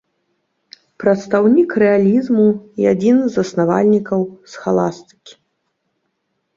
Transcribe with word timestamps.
Прадстаўнік 1.03 1.75
рэалізму 1.83 2.47
і 2.83 2.91
адзін 2.95 3.17
з 3.23 3.29
заснавальнікаў 3.37 4.21
схаластыкі. 4.57 5.33